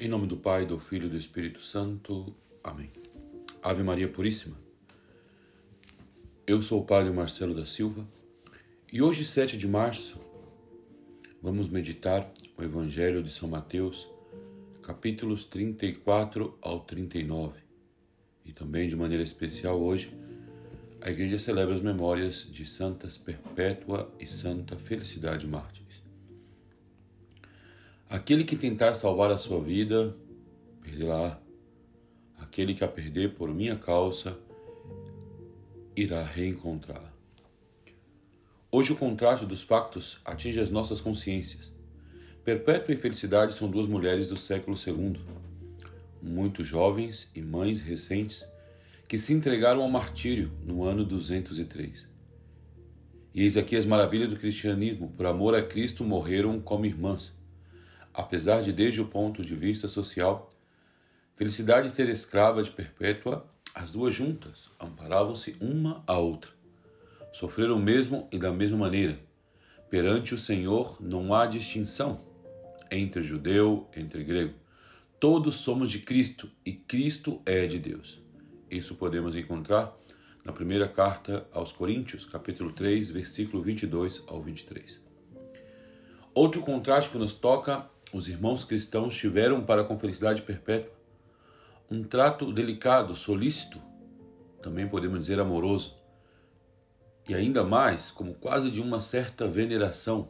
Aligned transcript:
Em 0.00 0.06
nome 0.06 0.28
do 0.28 0.36
Pai, 0.36 0.64
do 0.64 0.78
Filho 0.78 1.06
e 1.06 1.10
do 1.10 1.16
Espírito 1.16 1.60
Santo. 1.60 2.32
Amém. 2.62 2.88
Ave 3.60 3.82
Maria 3.82 4.06
Puríssima. 4.06 4.56
Eu 6.46 6.62
sou 6.62 6.80
o 6.80 6.84
Padre 6.84 7.12
Marcelo 7.12 7.52
da 7.52 7.66
Silva 7.66 8.06
e 8.92 9.02
hoje, 9.02 9.24
7 9.24 9.58
de 9.58 9.66
março, 9.66 10.20
vamos 11.42 11.68
meditar 11.68 12.30
o 12.56 12.62
Evangelho 12.62 13.24
de 13.24 13.30
São 13.32 13.48
Mateus, 13.48 14.08
capítulos 14.82 15.44
34 15.44 16.56
ao 16.62 16.78
39. 16.78 17.58
E 18.44 18.52
também, 18.52 18.88
de 18.88 18.94
maneira 18.94 19.24
especial, 19.24 19.82
hoje, 19.82 20.16
a 21.00 21.10
Igreja 21.10 21.40
celebra 21.40 21.74
as 21.74 21.80
memórias 21.80 22.46
de 22.48 22.64
Santas 22.64 23.18
Perpétua 23.18 24.14
e 24.20 24.28
Santa 24.28 24.78
Felicidade 24.78 25.44
Mártires. 25.44 26.07
Aquele 28.10 28.42
que 28.42 28.56
tentar 28.56 28.94
salvar 28.94 29.30
a 29.30 29.36
sua 29.36 29.60
vida, 29.60 30.16
perderá. 30.80 31.38
Aquele 32.38 32.72
que 32.72 32.82
a 32.82 32.88
perder 32.88 33.34
por 33.34 33.52
minha 33.52 33.76
causa, 33.76 34.38
irá 35.94 36.22
reencontrá-la. 36.22 37.12
Hoje 38.72 38.92
o 38.94 38.96
contraste 38.96 39.44
dos 39.44 39.62
factos 39.62 40.16
atinge 40.24 40.58
as 40.58 40.70
nossas 40.70 41.02
consciências. 41.02 41.70
Perpétua 42.42 42.94
e 42.94 42.96
Felicidade 42.96 43.54
são 43.54 43.70
duas 43.70 43.86
mulheres 43.86 44.28
do 44.28 44.38
século 44.38 44.74
II, 44.74 45.20
muito 46.22 46.64
jovens 46.64 47.30
e 47.34 47.42
mães 47.42 47.78
recentes, 47.82 48.46
que 49.06 49.18
se 49.18 49.34
entregaram 49.34 49.82
ao 49.82 49.90
martírio 49.90 50.50
no 50.64 50.82
ano 50.82 51.04
203. 51.04 52.06
E 53.34 53.42
eis 53.42 53.58
aqui 53.58 53.76
as 53.76 53.84
maravilhas 53.84 54.30
do 54.30 54.36
cristianismo, 54.36 55.10
por 55.10 55.26
amor 55.26 55.54
a 55.54 55.62
Cristo 55.62 56.04
morreram 56.04 56.58
como 56.58 56.86
irmãs 56.86 57.36
apesar 58.18 58.62
de, 58.62 58.72
desde 58.72 59.00
o 59.00 59.06
ponto 59.06 59.44
de 59.44 59.54
vista 59.54 59.86
social, 59.86 60.50
felicidade 61.36 61.88
ser 61.88 62.08
escrava 62.08 62.64
de 62.64 62.70
Perpétua, 62.72 63.48
as 63.72 63.92
duas 63.92 64.12
juntas 64.12 64.68
amparavam-se 64.80 65.54
uma 65.60 66.02
à 66.04 66.18
outra. 66.18 66.50
Sofreram 67.32 67.76
o 67.76 67.80
mesmo 67.80 68.26
e 68.32 68.36
da 68.36 68.50
mesma 68.50 68.76
maneira. 68.76 69.20
Perante 69.88 70.34
o 70.34 70.38
Senhor 70.38 70.96
não 71.00 71.32
há 71.32 71.46
distinção 71.46 72.20
entre 72.90 73.22
judeu, 73.22 73.88
entre 73.96 74.24
grego. 74.24 74.54
Todos 75.20 75.54
somos 75.54 75.88
de 75.88 76.00
Cristo 76.00 76.50
e 76.66 76.72
Cristo 76.72 77.40
é 77.46 77.68
de 77.68 77.78
Deus. 77.78 78.20
Isso 78.68 78.96
podemos 78.96 79.36
encontrar 79.36 79.96
na 80.44 80.52
primeira 80.52 80.88
carta 80.88 81.46
aos 81.52 81.70
Coríntios, 81.70 82.24
capítulo 82.24 82.72
3, 82.72 83.12
versículo 83.12 83.62
22 83.62 84.24
ao 84.26 84.42
23. 84.42 85.06
Outro 86.34 86.60
contraste 86.60 87.10
que 87.10 87.18
nos 87.18 87.32
toca 87.32 87.88
os 88.12 88.28
irmãos 88.28 88.64
cristãos 88.64 89.14
tiveram 89.14 89.62
para 89.62 89.84
com 89.84 89.98
felicidade 89.98 90.42
perpétua 90.42 90.98
um 91.90 92.02
trato 92.02 92.52
delicado, 92.52 93.14
solícito, 93.14 93.80
também 94.60 94.86
podemos 94.86 95.20
dizer 95.20 95.40
amoroso, 95.40 95.96
e 97.26 97.34
ainda 97.34 97.64
mais 97.64 98.10
como 98.10 98.34
quase 98.34 98.70
de 98.70 98.80
uma 98.82 99.00
certa 99.00 99.46
veneração. 99.46 100.28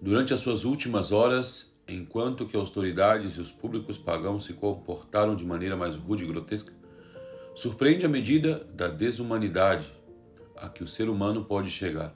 Durante 0.00 0.32
as 0.32 0.38
suas 0.38 0.64
últimas 0.64 1.10
horas, 1.10 1.74
enquanto 1.88 2.46
que 2.46 2.56
autoridades 2.56 3.36
e 3.36 3.40
os 3.40 3.50
públicos 3.50 3.98
pagãos 3.98 4.44
se 4.44 4.52
comportaram 4.52 5.34
de 5.34 5.44
maneira 5.44 5.76
mais 5.76 5.96
rude 5.96 6.22
e 6.22 6.28
grotesca, 6.28 6.72
surpreende 7.54 8.06
a 8.06 8.08
medida 8.08 8.64
da 8.72 8.86
desumanidade 8.86 9.92
a 10.56 10.68
que 10.68 10.84
o 10.84 10.88
ser 10.88 11.08
humano 11.08 11.44
pode 11.44 11.70
chegar. 11.70 12.14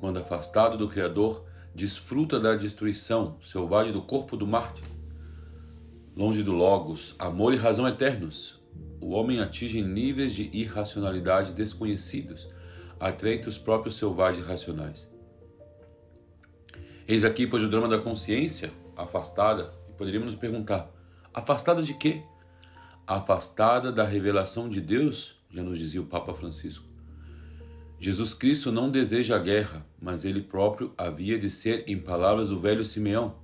Quando 0.00 0.18
afastado 0.18 0.76
do 0.76 0.88
Criador, 0.88 1.46
desfruta 1.76 2.40
da 2.40 2.56
destruição 2.56 3.36
selvagem 3.42 3.92
do 3.92 4.00
corpo 4.00 4.34
do 4.34 4.46
mártir. 4.46 4.86
Longe 6.16 6.42
do 6.42 6.52
Logos, 6.52 7.14
amor 7.18 7.52
e 7.52 7.58
razão 7.58 7.86
eternos, 7.86 8.58
o 8.98 9.10
homem 9.10 9.40
atinge 9.40 9.82
níveis 9.82 10.34
de 10.34 10.48
irracionalidade 10.54 11.52
desconhecidos, 11.52 12.48
até 12.98 13.38
os 13.46 13.58
próprios 13.58 13.96
selvagens 13.96 14.46
racionais. 14.46 15.06
Eis 17.06 17.24
aqui, 17.24 17.46
pois, 17.46 17.62
o 17.62 17.68
drama 17.68 17.88
da 17.88 17.98
consciência 17.98 18.72
afastada, 18.96 19.70
e 19.90 19.92
poderíamos 19.92 20.28
nos 20.28 20.40
perguntar: 20.40 20.90
afastada 21.34 21.82
de 21.82 21.92
quê? 21.92 22.22
Afastada 23.06 23.92
da 23.92 24.02
revelação 24.02 24.66
de 24.66 24.80
Deus, 24.80 25.36
já 25.50 25.62
nos 25.62 25.78
dizia 25.78 26.00
o 26.00 26.06
Papa 26.06 26.32
Francisco. 26.32 26.95
Jesus 27.98 28.34
Cristo 28.34 28.70
não 28.70 28.90
deseja 28.90 29.36
a 29.36 29.40
guerra, 29.40 29.86
mas 30.00 30.24
ele 30.24 30.42
próprio 30.42 30.92
havia 30.98 31.38
de 31.38 31.48
ser, 31.48 31.84
em 31.86 31.98
palavras 31.98 32.50
do 32.50 32.60
velho 32.60 32.84
Simeão, 32.84 33.36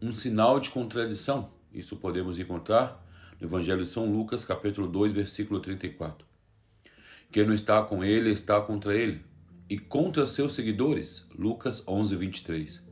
um 0.00 0.10
sinal 0.10 0.58
de 0.58 0.70
contradição. 0.70 1.50
Isso 1.72 1.96
podemos 1.96 2.38
encontrar 2.38 3.04
no 3.38 3.46
Evangelho 3.46 3.82
de 3.82 3.88
São 3.88 4.10
Lucas, 4.10 4.44
capítulo 4.44 4.88
2, 4.88 5.12
versículo 5.12 5.60
34. 5.60 6.26
Quem 7.30 7.46
não 7.46 7.54
está 7.54 7.82
com 7.82 8.02
ele 8.02 8.30
está 8.30 8.60
contra 8.60 8.94
ele, 8.94 9.22
e 9.72 9.78
contra 9.78 10.26
seus 10.26 10.52
seguidores. 10.52 11.24
Lucas 11.34 11.82
11, 11.86 12.14
23. 12.16 12.82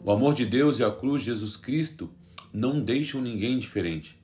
O 0.00 0.12
amor 0.12 0.34
de 0.34 0.46
Deus 0.46 0.78
e 0.78 0.84
a 0.84 0.90
cruz 0.92 1.22
de 1.22 1.30
Jesus 1.30 1.56
Cristo 1.56 2.08
não 2.52 2.80
deixam 2.80 3.20
ninguém 3.20 3.58
diferente. 3.58 4.16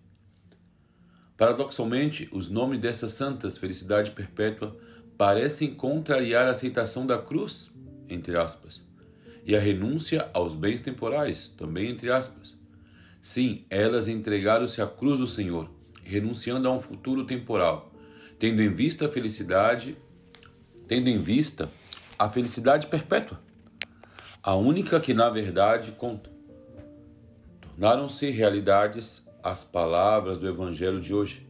Paradoxalmente, 1.37 2.29
os 2.31 2.49
nomes 2.49 2.79
dessas 2.79 3.13
santas, 3.13 3.59
felicidade 3.59 4.13
perpétua, 4.13 4.77
parecem 5.21 5.75
contrariar 5.75 6.49
a 6.49 6.53
aceitação 6.53 7.05
da 7.05 7.19
cruz, 7.19 7.71
entre 8.09 8.39
aspas, 8.39 8.81
e 9.45 9.55
a 9.55 9.61
renúncia 9.61 10.31
aos 10.33 10.55
bens 10.55 10.81
temporais, 10.81 11.53
também 11.59 11.91
entre 11.91 12.11
aspas. 12.11 12.57
Sim, 13.21 13.67
elas 13.69 14.09
entregaram-se 14.09 14.81
à 14.81 14.87
cruz 14.87 15.19
do 15.19 15.27
Senhor, 15.27 15.71
renunciando 16.03 16.67
a 16.67 16.73
um 16.73 16.81
futuro 16.81 17.27
temporal, 17.27 17.93
tendo 18.39 18.63
em 18.63 18.73
vista 18.73 19.05
a 19.05 19.09
felicidade, 19.11 19.95
tendo 20.89 21.11
em 21.11 21.21
vista 21.21 21.71
a 22.19 22.31
felicidade 22.31 22.87
perpétua, 22.87 23.39
a 24.43 24.55
única 24.55 24.99
que 24.99 25.13
na 25.13 25.29
verdade 25.29 25.93
conta. 25.93 26.31
Tornaram-se 27.61 28.31
realidades 28.31 29.29
as 29.43 29.65
palavras 29.65 30.39
do 30.39 30.49
evangelho 30.49 30.99
de 30.99 31.13
hoje. 31.13 31.47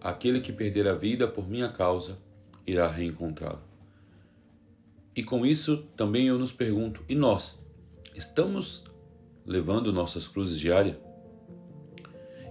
Aquele 0.00 0.40
que 0.40 0.52
perder 0.52 0.88
a 0.88 0.94
vida 0.96 1.28
por 1.28 1.48
minha 1.48 1.68
causa 1.68 2.23
irá 2.66 2.88
reencontrá-lo. 2.88 3.62
E 5.16 5.22
com 5.22 5.44
isso 5.46 5.78
também 5.96 6.26
eu 6.26 6.38
nos 6.38 6.52
pergunto: 6.52 7.04
e 7.08 7.14
nós? 7.14 7.58
Estamos 8.14 8.84
levando 9.46 9.92
nossas 9.92 10.28
cruzes 10.28 10.58
diárias? 10.58 10.96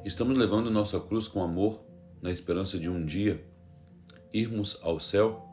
Estamos 0.06 0.38
levando 0.38 0.70
nossa 0.70 1.00
cruz 1.00 1.28
com 1.28 1.42
amor, 1.42 1.82
na 2.22 2.32
esperança 2.32 2.78
de 2.78 2.90
um 2.90 3.06
dia 3.06 3.44
irmos 4.34 4.80
ao 4.82 5.00
céu? 5.00 5.48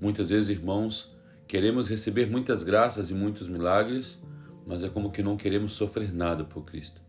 Muitas 0.00 0.30
vezes, 0.30 0.48
irmãos, 0.48 1.14
queremos 1.46 1.86
receber 1.86 2.28
muitas 2.30 2.62
graças 2.62 3.10
e 3.10 3.14
muitos 3.14 3.48
milagres, 3.48 4.18
mas 4.66 4.82
é 4.82 4.88
como 4.88 5.12
que 5.12 5.22
não 5.22 5.36
queremos 5.36 5.72
sofrer 5.72 6.12
nada 6.12 6.42
por 6.42 6.64
Cristo. 6.64 7.00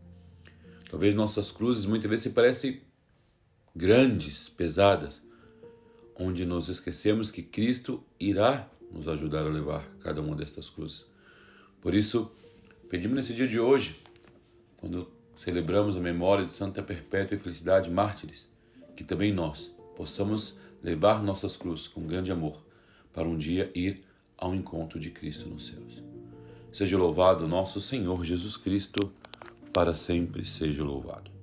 Talvez 0.90 1.16
nossas 1.16 1.52
cruzes 1.52 1.86
muitas 1.86 2.10
vezes 2.10 2.24
se 2.24 2.30
parecem 2.32 2.82
grandes, 3.74 4.50
pesadas, 4.50 5.24
onde 6.22 6.46
nos 6.46 6.70
esquecemos 6.70 7.32
que 7.32 7.42
Cristo 7.42 8.04
irá 8.20 8.70
nos 8.92 9.08
ajudar 9.08 9.46
a 9.46 9.50
levar 9.50 9.84
cada 10.02 10.22
uma 10.22 10.36
destas 10.36 10.70
cruzes. 10.70 11.06
Por 11.82 11.96
isso, 11.96 12.32
pedimos 12.90 13.16
nesse 13.16 13.34
dia 13.34 13.48
de 13.48 13.60
hoje, 13.60 14.00
quando 14.78 15.10
celebramos 15.36 15.96
a 15.96 16.00
memória 16.00 16.46
de 16.46 16.52
Santa 16.52 16.84
Perpétua 16.84 17.36
e 17.36 17.40
Felicidade 17.40 17.90
Mártires, 17.90 18.48
que 18.96 19.04
também 19.04 19.34
nós 19.34 19.76
possamos 19.96 20.58
levar 20.84 21.24
nossas 21.24 21.58
cruzes 21.58 21.88
com 21.88 22.06
grande 22.06 22.32
amor 22.32 22.64
para 23.12 23.28
um 23.28 23.36
dia 23.36 23.72
ir 23.74 24.04
ao 24.38 24.54
encontro 24.54 25.00
de 25.00 25.10
Cristo 25.10 25.50
nos 25.50 25.66
céus. 25.66 26.04
Seja 26.72 26.98
louvado 26.98 27.48
nosso 27.48 27.82
Senhor 27.82 28.24
Jesus 28.24 28.58
Cristo, 28.58 29.12
para 29.74 29.96
sempre 29.96 30.46
seja 30.46 30.84
louvado. 30.84 31.41